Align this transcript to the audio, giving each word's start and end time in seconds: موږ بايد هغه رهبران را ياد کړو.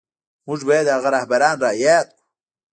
موږ 0.47 0.59
بايد 0.67 0.87
هغه 0.95 1.09
رهبران 1.15 1.55
را 1.63 1.71
ياد 1.83 2.07
کړو. 2.15 2.23